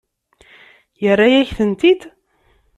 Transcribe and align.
Yerra-yak-tent-id? 1.03 2.01